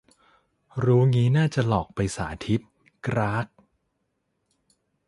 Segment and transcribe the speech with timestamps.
[0.83, 2.61] รู้งี้น่าจะหลอกไปสาธิต
[3.05, 3.47] กร๊าก